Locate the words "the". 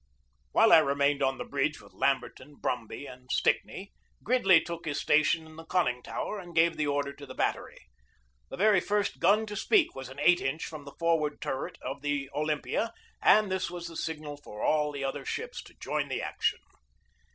1.37-1.43, 5.57-5.63, 6.75-6.87, 7.27-7.35, 8.49-8.57, 10.85-10.95, 12.01-12.31, 13.85-13.95, 14.91-15.03, 16.07-16.23